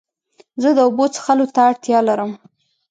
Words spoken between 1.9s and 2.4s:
لرم.